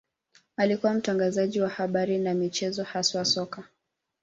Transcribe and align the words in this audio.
Alikuwa 0.57 0.93
mtangazaji 0.93 1.61
wa 1.61 1.69
habari 1.69 2.17
na 2.17 2.33
michezo, 2.33 2.83
haswa 2.83 3.25
soka. 3.25 3.63